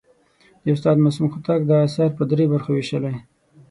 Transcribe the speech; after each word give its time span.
د 0.63 0.65
استاد 0.75 0.97
معصوم 1.03 1.27
هوتک 1.33 1.59
دا 1.69 1.77
اثر 1.87 2.09
پر 2.15 2.23
درې 2.31 2.45
برخو 2.53 2.69
ویشلی. 2.73 3.15